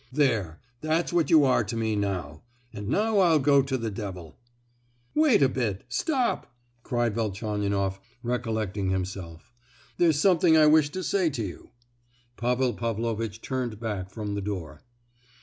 "There, 0.11 0.59
that's 0.81 1.13
what 1.13 1.29
you 1.29 1.45
are 1.45 1.63
to 1.63 1.77
me 1.77 1.95
now; 1.95 2.41
and 2.73 2.87
now 2.89 3.19
I'll 3.19 3.37
go 3.37 3.61
to 3.61 3.77
the 3.77 3.91
devil." 3.91 4.35
"Wait 5.13 5.43
a 5.43 5.47
bit—stop!" 5.47 6.51
cried 6.81 7.13
Velchaninoff, 7.13 7.99
recollecting 8.23 8.89
himself; 8.89 9.51
"there's 9.99 10.19
something 10.19 10.57
I 10.57 10.65
wished 10.65 10.93
to 10.93 11.03
say 11.03 11.29
to 11.29 11.43
you." 11.45 11.69
Pavel 12.35 12.73
Pavlovitch 12.73 13.41
turned 13.41 13.79
back 13.79 14.09
from 14.09 14.33
the 14.33 14.41
door. 14.41 14.81